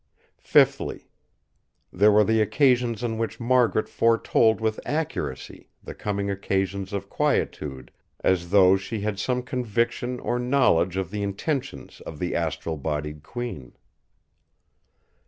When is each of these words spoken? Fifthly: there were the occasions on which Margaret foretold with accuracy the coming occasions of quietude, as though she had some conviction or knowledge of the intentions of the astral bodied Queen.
Fifthly: 0.39 1.11
there 1.93 2.11
were 2.11 2.23
the 2.23 2.41
occasions 2.41 3.03
on 3.03 3.19
which 3.19 3.39
Margaret 3.39 3.87
foretold 3.87 4.59
with 4.59 4.79
accuracy 4.83 5.69
the 5.83 5.93
coming 5.93 6.27
occasions 6.27 6.91
of 6.91 7.07
quietude, 7.07 7.91
as 8.23 8.49
though 8.49 8.77
she 8.77 9.01
had 9.01 9.19
some 9.19 9.43
conviction 9.43 10.19
or 10.19 10.39
knowledge 10.39 10.97
of 10.97 11.11
the 11.11 11.21
intentions 11.21 12.01
of 12.03 12.17
the 12.17 12.33
astral 12.35 12.77
bodied 12.77 13.21
Queen. 13.21 13.73